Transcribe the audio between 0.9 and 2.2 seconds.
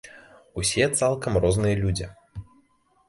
цалкам розныя людзі.